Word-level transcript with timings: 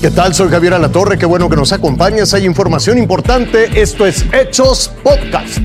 ¿Qué 0.00 0.12
tal? 0.12 0.32
Soy 0.32 0.48
Javier 0.48 0.74
Alatorre, 0.74 1.18
qué 1.18 1.26
bueno 1.26 1.50
que 1.50 1.56
nos 1.56 1.72
acompañas. 1.72 2.32
Hay 2.32 2.44
información 2.44 2.98
importante. 2.98 3.82
Esto 3.82 4.06
es 4.06 4.24
Hechos 4.32 4.92
Podcast. 5.02 5.58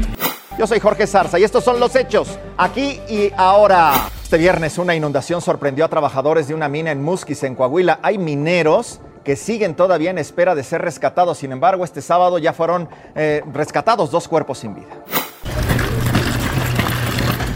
Yo 0.57 0.65
soy 0.65 0.79
Jorge 0.79 1.05
Zarza 1.05 1.37
y 1.37 1.43
estos 1.43 1.63
son 1.63 1.79
los 1.79 1.95
hechos, 1.95 2.39
aquí 2.57 2.99
y 3.07 3.31
ahora. 3.37 4.09
Este 4.23 4.39
viernes 4.39 4.79
una 4.79 4.95
inundación 4.95 5.39
sorprendió 5.39 5.85
a 5.85 5.87
trabajadores 5.87 6.47
de 6.47 6.55
una 6.55 6.67
mina 6.67 6.89
en 6.89 7.03
Musquis, 7.03 7.43
en 7.43 7.53
Coahuila. 7.53 7.99
Hay 8.01 8.17
mineros 8.17 9.01
que 9.23 9.35
siguen 9.35 9.75
todavía 9.75 10.09
en 10.09 10.17
espera 10.17 10.55
de 10.55 10.63
ser 10.63 10.81
rescatados. 10.81 11.37
Sin 11.37 11.51
embargo, 11.51 11.85
este 11.85 12.01
sábado 12.01 12.39
ya 12.39 12.53
fueron 12.53 12.89
eh, 13.13 13.43
rescatados 13.53 14.09
dos 14.09 14.27
cuerpos 14.27 14.57
sin 14.57 14.73
vida. 14.73 14.89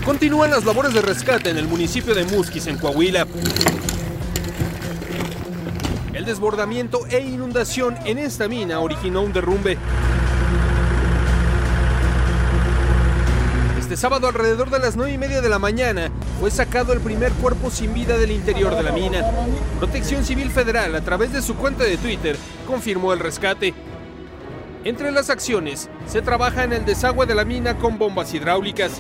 Continúan 0.06 0.52
las 0.52 0.64
labores 0.64 0.94
de 0.94 1.02
rescate 1.02 1.50
en 1.50 1.58
el 1.58 1.68
municipio 1.68 2.14
de 2.14 2.24
Musquis, 2.26 2.68
en 2.68 2.78
Coahuila. 2.78 3.26
Desbordamiento 6.28 7.08
e 7.08 7.22
inundación 7.22 7.96
en 8.04 8.18
esta 8.18 8.50
mina 8.50 8.82
originó 8.82 9.22
un 9.22 9.32
derrumbe. 9.32 9.78
Este 13.80 13.96
sábado, 13.96 14.28
alrededor 14.28 14.70
de 14.70 14.80
las 14.80 14.98
9 14.98 15.14
y 15.14 15.18
media 15.18 15.40
de 15.40 15.48
la 15.48 15.58
mañana, 15.58 16.12
fue 16.42 16.52
sacado 16.52 16.92
el 16.92 17.00
primer 17.00 17.32
cuerpo 17.32 17.70
sin 17.70 17.94
vida 17.94 18.18
del 18.18 18.32
interior 18.32 18.76
de 18.76 18.84
la 18.84 18.92
mina. 18.92 19.24
Protección 19.80 20.26
Civil 20.26 20.52
Federal, 20.52 20.94
a 20.96 21.02
través 21.02 21.32
de 21.32 21.42
su 21.42 21.56
cuenta 21.56 21.86
de 21.86 21.96
Twitter, 21.96 22.36
confirmó 22.68 23.14
el 23.14 23.20
rescate. 23.20 23.74
Entre 24.84 25.14
las 25.14 25.30
acciones, 25.30 25.90
se 26.08 26.22
trabaja 26.22 26.66
en 26.66 26.74
el 26.74 26.84
desagüe 26.84 27.26
de 27.26 27.36
la 27.36 27.46
mina 27.46 27.78
con 27.78 27.98
bombas 27.98 28.34
hidráulicas. 28.34 28.92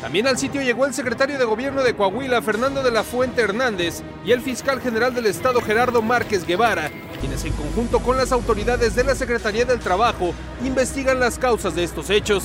También 0.00 0.26
al 0.26 0.38
sitio 0.38 0.62
llegó 0.62 0.86
el 0.86 0.94
secretario 0.94 1.38
de 1.38 1.44
Gobierno 1.44 1.82
de 1.82 1.94
Coahuila, 1.94 2.40
Fernando 2.40 2.82
de 2.82 2.90
la 2.90 3.04
Fuente 3.04 3.42
Hernández, 3.42 4.02
y 4.24 4.32
el 4.32 4.40
fiscal 4.40 4.80
general 4.80 5.14
del 5.14 5.26
Estado, 5.26 5.60
Gerardo 5.60 6.00
Márquez 6.00 6.46
Guevara, 6.46 6.90
quienes 7.20 7.44
en 7.44 7.52
conjunto 7.52 8.00
con 8.00 8.16
las 8.16 8.32
autoridades 8.32 8.94
de 8.94 9.04
la 9.04 9.14
Secretaría 9.14 9.66
del 9.66 9.78
Trabajo 9.78 10.34
investigan 10.64 11.20
las 11.20 11.38
causas 11.38 11.74
de 11.74 11.84
estos 11.84 12.08
hechos. 12.08 12.44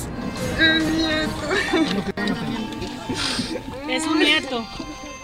Es 3.88 4.04
un 4.06 4.18
nieto. 4.18 4.66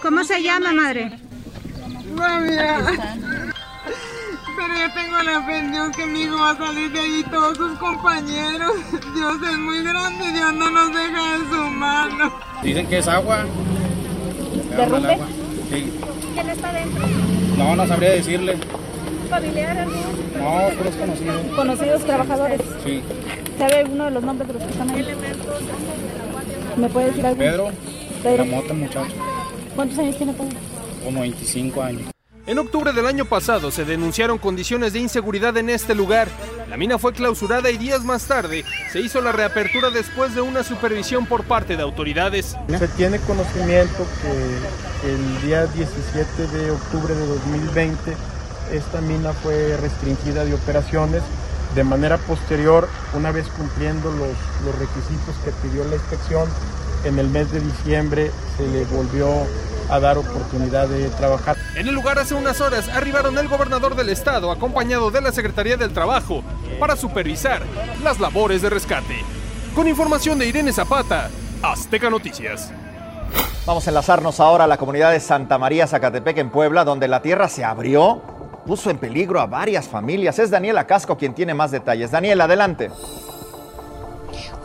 ¿Cómo 0.01 0.23
se 0.23 0.41
llama, 0.41 0.73
madre? 0.73 1.11
Pero 4.55 4.73
yo 4.75 4.93
tengo 4.93 5.21
la 5.23 5.45
pensión 5.45 5.91
que 5.91 6.05
mi 6.05 6.21
hijo 6.23 6.37
va 6.37 6.51
a 6.51 6.57
salir 6.57 6.91
de 6.91 6.99
ahí 6.99 7.23
todos 7.29 7.57
sus 7.57 7.77
compañeros. 7.79 8.73
Dios 9.15 9.35
es 9.51 9.57
muy 9.57 9.83
grande, 9.83 10.31
Dios 10.31 10.53
no 10.53 10.69
nos 10.69 10.93
deja. 10.93 11.32
Dicen 12.63 12.87
que 12.87 12.97
es 12.99 13.07
agua. 13.07 13.45
¿Derrumbe? 14.77 15.13
Agua. 15.13 15.27
Sí. 15.71 15.91
¿Quién 16.33 16.49
está 16.49 16.73
dentro? 16.73 17.03
No, 17.57 17.75
no 17.75 17.87
sabría 17.87 18.09
decirle. 18.11 18.57
¿Familiar, 19.29 19.77
algún? 19.77 19.95
No, 20.37 20.59
pero 20.77 20.89
es 20.89 20.95
conocido. 20.95 21.33
Conocidos 21.55 22.03
trabajadores. 22.05 22.61
Sí. 22.85 23.01
¿Sabe 23.57 23.77
alguno 23.77 24.05
de 24.05 24.11
los 24.11 24.23
nombres 24.23 24.47
de 24.47 24.53
los 24.55 24.63
que 24.63 24.71
están 24.71 24.89
ahí? 24.89 25.05
¿Me 26.77 26.89
puede 26.89 27.07
decir 27.07 27.25
algo? 27.25 27.37
Pedro, 27.39 27.69
Pedro. 28.23 28.45
la 28.45 28.51
mota 28.55 28.73
muchacho, 28.73 29.13
¿Cuántos 29.75 29.99
años 29.99 30.17
tiene 30.17 30.33
Pedro? 30.33 30.57
como 31.03 31.21
25 31.21 31.81
años. 31.83 32.12
En 32.45 32.59
octubre 32.59 32.91
del 32.91 33.05
año 33.05 33.23
pasado 33.23 33.71
se 33.71 33.85
denunciaron 33.85 34.37
condiciones 34.37 34.91
de 34.91 34.99
inseguridad 34.99 35.55
en 35.55 35.69
este 35.69 35.95
lugar. 35.95 36.27
La 36.69 36.75
mina 36.75 36.99
fue 36.99 37.13
clausurada 37.13 37.71
y 37.71 37.77
días 37.77 38.03
más 38.03 38.25
tarde 38.25 38.65
se 38.91 38.99
hizo 38.99 39.21
la 39.21 39.31
reapertura 39.31 39.91
después 39.91 40.35
de 40.35 40.41
una 40.41 40.61
supervisión 40.63 41.25
por 41.25 41.45
parte 41.45 41.77
de 41.77 41.83
autoridades. 41.83 42.57
Se 42.77 42.87
tiene 42.89 43.19
conocimiento 43.19 44.05
que 44.21 45.09
el 45.09 45.41
día 45.41 45.67
17 45.67 46.47
de 46.47 46.71
octubre 46.71 47.15
de 47.15 47.27
2020 47.27 48.13
esta 48.73 48.99
mina 48.99 49.31
fue 49.31 49.77
restringida 49.77 50.43
de 50.43 50.53
operaciones. 50.53 51.23
De 51.75 51.85
manera 51.85 52.17
posterior, 52.17 52.89
una 53.13 53.31
vez 53.31 53.47
cumpliendo 53.47 54.11
los, 54.11 54.75
requisitos 54.79 55.35
que 55.45 55.51
pidió 55.65 55.85
la 55.85 55.95
inspección, 55.95 56.49
en 57.05 57.19
el 57.19 57.29
mes 57.29 57.51
de 57.51 57.61
diciembre 57.61 58.31
se 58.57 58.67
le 58.67 58.83
volvió 58.85 59.27
a 59.93 59.99
dar 59.99 60.17
oportunidad 60.17 60.87
de 60.87 61.07
trabajar. 61.09 61.55
En 61.75 61.87
el 61.87 61.93
lugar 61.93 62.17
hace 62.17 62.33
unas 62.33 62.59
horas 62.61 62.89
arribaron 62.89 63.37
el 63.37 63.47
gobernador 63.47 63.95
del 63.95 64.09
estado 64.09 64.49
acompañado 64.49 65.11
de 65.11 65.21
la 65.21 65.31
Secretaría 65.31 65.77
del 65.77 65.93
Trabajo 65.93 66.43
para 66.79 66.95
supervisar 66.95 67.61
las 68.03 68.19
labores 68.19 68.63
de 68.63 68.71
rescate. 68.71 69.23
Con 69.75 69.87
información 69.87 70.39
de 70.39 70.47
Irene 70.47 70.73
Zapata, 70.73 71.29
Azteca 71.61 72.09
Noticias. 72.09 72.71
Vamos 73.67 73.85
a 73.85 73.91
enlazarnos 73.91 74.39
ahora 74.39 74.63
a 74.63 74.67
la 74.67 74.77
comunidad 74.77 75.11
de 75.11 75.19
Santa 75.19 75.59
María 75.59 75.85
Zacatepec 75.85 76.39
en 76.39 76.49
Puebla, 76.49 76.83
donde 76.83 77.07
la 77.07 77.21
tierra 77.21 77.47
se 77.47 77.63
abrió, 77.63 78.21
puso 78.65 78.89
en 78.89 78.97
peligro 78.97 79.39
a 79.39 79.45
varias 79.45 79.87
familias. 79.87 80.39
Es 80.39 80.49
Daniela 80.49 80.87
Casco 80.87 81.17
quien 81.17 81.35
tiene 81.35 81.53
más 81.53 81.69
detalles. 81.69 82.09
Daniela, 82.09 82.45
adelante. 82.45 82.89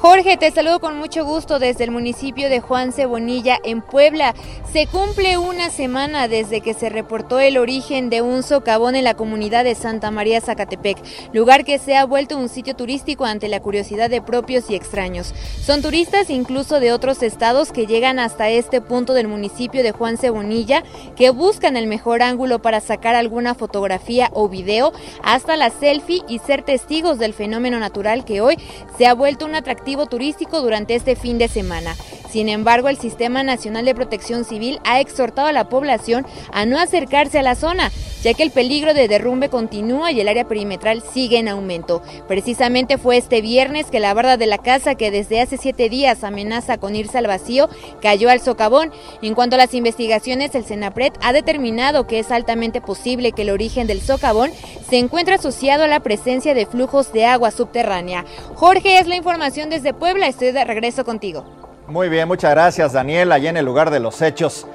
Jorge, 0.01 0.37
te 0.37 0.53
saludo 0.53 0.79
con 0.79 0.97
mucho 0.97 1.25
gusto 1.25 1.59
desde 1.59 1.83
el 1.83 1.91
municipio 1.91 2.49
de 2.49 2.61
Juan 2.61 2.93
Cebonilla, 2.93 3.59
en 3.65 3.83
Puebla. 3.83 4.33
Se 4.73 4.87
cumple 4.87 5.39
una 5.39 5.71
semana 5.71 6.29
desde 6.29 6.61
que 6.61 6.73
se 6.73 6.89
reportó 6.89 7.41
el 7.41 7.59
origen 7.59 8.09
de 8.09 8.23
un 8.23 8.45
socavón 8.45 8.95
en 8.95 9.03
la 9.03 9.15
comunidad 9.15 9.65
de 9.65 9.75
Santa 9.75 10.13
María 10.13 10.41
Zacatepec, 10.41 10.99
lugar 11.33 11.65
que 11.65 11.81
se 11.81 11.97
ha 11.97 12.05
vuelto 12.05 12.37
un 12.37 12.49
sitio 12.49 12.77
turístico 12.77 13.25
ante 13.25 13.49
la 13.49 13.59
curiosidad 13.59 14.09
de 14.09 14.23
propios 14.23 14.71
y 14.71 14.77
extraños. 14.77 15.35
Son 15.61 15.83
turistas 15.83 16.31
incluso 16.31 16.79
de 16.79 16.93
otros 16.93 17.25
estados 17.25 17.73
que 17.73 17.89
llegan 17.89 18.21
hasta 18.21 18.51
este 18.51 18.81
punto 18.81 19.15
del 19.15 19.27
municipio 19.27 19.83
de 19.83 19.91
Juan 19.91 20.17
Cebonilla, 20.17 20.85
que 21.17 21.31
buscan 21.31 21.77
el 21.77 21.89
mejor 21.89 22.23
ángulo 22.23 22.61
para 22.63 22.81
sacar 22.81 23.17
alguna 23.17 23.57
fotografía 23.57 24.31
o 24.33 24.49
video, 24.49 24.93
hasta 25.25 25.57
la 25.57 25.71
selfie 25.71 26.23
y 26.29 26.39
ser 26.39 26.63
testigos 26.63 27.19
del 27.19 27.35
fenómeno 27.35 27.81
natural 27.81 28.25
que 28.25 28.41
hoy 28.41 28.59
se 28.97 29.09
ha 29.09 29.15
vuelto 29.15 29.45
un 29.45 29.57
atractivo 29.57 29.88
turístico 30.07 30.61
durante 30.61 30.95
este 30.95 31.17
fin 31.17 31.39
de 31.39 31.49
semana. 31.49 31.97
Sin 32.31 32.49
embargo, 32.49 32.89
el 32.89 32.99
Sistema 32.99 33.43
Nacional 33.43 33.87
de 33.87 33.95
Protección 33.95 34.45
Civil 34.45 34.81
ha 34.85 35.01
exhortado 35.01 35.49
a 35.49 35.53
la 35.53 35.69
población 35.69 36.27
a 36.53 36.67
no 36.67 36.79
acercarse 36.79 37.39
a 37.39 37.43
la 37.43 37.55
zona, 37.55 37.91
ya 38.23 38.35
que 38.35 38.43
el 38.43 38.51
peligro 38.51 38.93
de 38.93 39.09
derrumbe 39.09 39.49
continúa 39.49 40.13
y 40.13 40.21
el 40.21 40.29
área 40.29 40.47
perimetral 40.47 41.03
sigue 41.03 41.39
en 41.39 41.49
aumento. 41.49 42.03
Precisamente 42.27 42.99
fue 42.99 43.17
este 43.17 43.41
viernes 43.41 43.87
que 43.87 44.01
la 44.01 44.13
barda 44.13 44.37
de 44.37 44.47
la 44.47 44.59
casa, 44.59 44.95
que 44.95 45.11
desde 45.11 45.41
hace 45.41 45.57
siete 45.57 45.89
días 45.89 46.23
amenaza 46.23 46.77
con 46.77 46.95
irse 46.95 47.17
al 47.17 47.27
vacío, 47.27 47.71
cayó 48.03 48.29
al 48.29 48.41
socavón. 48.41 48.93
En 49.23 49.35
cuanto 49.35 49.55
a 49.55 49.59
las 49.59 49.73
investigaciones, 49.73 50.55
el 50.55 50.65
Senapred 50.65 51.13
ha 51.23 51.33
determinado 51.33 52.07
que 52.07 52.19
es 52.19 52.31
altamente 52.31 52.83
posible 52.83 53.33
que 53.33 53.43
el 53.43 53.51
origen 53.51 53.87
del 53.87 54.03
socavón 54.03 54.51
se 54.89 54.99
encuentre 54.99 55.35
asociado 55.35 55.85
a 55.85 55.89
la 55.89 56.01
presencia 56.01 56.53
de 56.53 56.67
flujos 56.67 57.13
de 57.13 57.25
agua 57.25 57.51
subterránea. 57.51 58.27
Jorge, 58.55 58.99
es 58.99 59.07
la 59.07 59.17
información 59.17 59.71
desde 59.71 59.95
Puebla. 59.95 60.27
Estoy 60.27 60.53
de 60.53 60.65
regreso 60.65 61.05
contigo. 61.05 61.68
Muy 61.89 62.11
bien, 62.11 62.29
muchas 62.29 62.51
gracias 62.51 62.93
Daniel, 62.93 63.33
allá 63.33 63.49
en 63.49 63.57
el 63.57 63.65
lugar 63.65 63.91
de 63.91 63.99
los 63.99 64.21
hechos. 64.21 64.67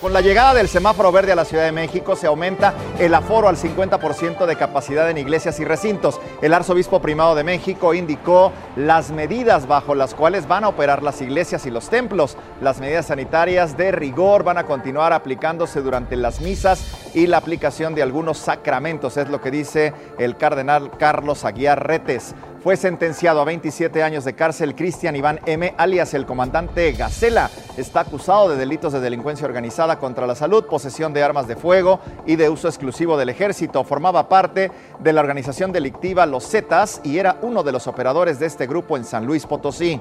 Con 0.00 0.12
la 0.12 0.20
llegada 0.20 0.54
del 0.54 0.68
semáforo 0.68 1.10
verde 1.10 1.32
a 1.32 1.34
la 1.34 1.44
Ciudad 1.44 1.64
de 1.64 1.72
México 1.72 2.14
se 2.14 2.28
aumenta 2.28 2.72
el 3.00 3.12
aforo 3.12 3.48
al 3.48 3.56
50% 3.56 4.46
de 4.46 4.56
capacidad 4.56 5.10
en 5.10 5.18
iglesias 5.18 5.58
y 5.58 5.64
recintos. 5.64 6.20
El 6.40 6.54
arzobispo 6.54 7.02
primado 7.02 7.34
de 7.34 7.42
México 7.42 7.92
indicó 7.92 8.52
las 8.76 9.10
medidas 9.10 9.66
bajo 9.66 9.96
las 9.96 10.14
cuales 10.14 10.46
van 10.46 10.62
a 10.62 10.68
operar 10.68 11.02
las 11.02 11.20
iglesias 11.20 11.66
y 11.66 11.70
los 11.70 11.90
templos. 11.90 12.36
Las 12.62 12.78
medidas 12.78 13.06
sanitarias 13.06 13.76
de 13.76 13.90
rigor 13.90 14.44
van 14.44 14.56
a 14.56 14.64
continuar 14.64 15.12
aplicándose 15.12 15.82
durante 15.82 16.16
las 16.16 16.40
misas 16.40 17.10
y 17.12 17.26
la 17.26 17.38
aplicación 17.38 17.96
de 17.96 18.02
algunos 18.02 18.38
sacramentos, 18.38 19.16
es 19.16 19.28
lo 19.28 19.40
que 19.40 19.50
dice 19.50 19.92
el 20.18 20.36
cardenal 20.36 20.92
Carlos 20.98 21.44
Aguiar 21.44 21.84
Retes. 21.84 22.34
Fue 22.62 22.76
sentenciado 22.76 23.40
a 23.40 23.44
27 23.44 24.02
años 24.02 24.26
de 24.26 24.34
cárcel 24.34 24.74
Cristian 24.74 25.16
Iván 25.16 25.40
M., 25.46 25.74
alias 25.78 26.12
el 26.12 26.26
comandante 26.26 26.92
Gacela. 26.92 27.48
Está 27.78 28.00
acusado 28.00 28.50
de 28.50 28.56
delitos 28.56 28.92
de 28.92 29.00
delincuencia 29.00 29.46
organizada 29.46 29.98
contra 29.98 30.26
la 30.26 30.34
salud, 30.34 30.66
posesión 30.66 31.14
de 31.14 31.22
armas 31.22 31.48
de 31.48 31.56
fuego 31.56 32.00
y 32.26 32.36
de 32.36 32.50
uso 32.50 32.68
exclusivo 32.68 33.16
del 33.16 33.30
ejército. 33.30 33.82
Formaba 33.82 34.28
parte 34.28 34.70
de 34.98 35.12
la 35.14 35.22
organización 35.22 35.72
delictiva 35.72 36.26
Los 36.26 36.50
Zetas 36.50 37.00
y 37.02 37.16
era 37.16 37.38
uno 37.40 37.62
de 37.62 37.72
los 37.72 37.86
operadores 37.86 38.38
de 38.38 38.46
este 38.46 38.66
grupo 38.66 38.98
en 38.98 39.04
San 39.04 39.24
Luis 39.24 39.46
Potosí 39.46 39.98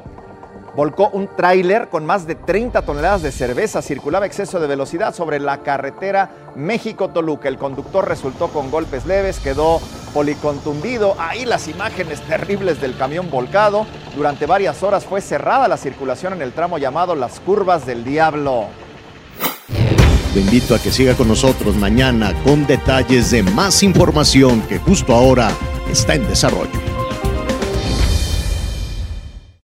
volcó 0.75 1.09
un 1.09 1.27
tráiler 1.27 1.89
con 1.89 2.05
más 2.05 2.25
de 2.25 2.35
30 2.35 2.83
toneladas 2.83 3.21
de 3.21 3.31
cerveza. 3.31 3.81
Circulaba 3.81 4.25
exceso 4.25 4.59
de 4.59 4.67
velocidad 4.67 5.13
sobre 5.13 5.39
la 5.39 5.57
carretera 5.57 6.29
México-Toluca. 6.55 7.49
El 7.49 7.57
conductor 7.57 8.07
resultó 8.07 8.47
con 8.47 8.71
golpes 8.71 9.05
leves, 9.05 9.39
quedó 9.39 9.81
policontundido. 10.09 11.15
Ahí 11.17 11.45
las 11.45 11.67
imágenes 11.67 12.21
terribles 12.21 12.81
del 12.81 12.97
camión 12.97 13.29
volcado. 13.29 13.85
Durante 14.15 14.45
varias 14.45 14.83
horas 14.83 15.05
fue 15.05 15.21
cerrada 15.21 15.67
la 15.67 15.77
circulación 15.77 16.33
en 16.33 16.41
el 16.41 16.51
tramo 16.51 16.77
llamado 16.77 17.15
Las 17.15 17.39
Curvas 17.39 17.85
del 17.85 18.03
Diablo. 18.03 18.67
Lo 20.35 20.41
invito 20.41 20.75
a 20.75 20.79
que 20.79 20.91
siga 20.91 21.15
con 21.15 21.27
nosotros 21.27 21.75
mañana 21.75 22.33
con 22.43 22.67
detalles 22.67 23.31
de 23.31 23.41
más 23.41 23.81
información 23.81 24.61
que 24.61 24.77
justo 24.77 25.15
ahora 25.15 25.51
está 25.89 26.13
en 26.13 26.27
desarrollo. 26.27 26.98